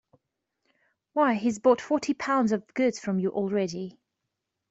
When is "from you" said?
2.97-3.29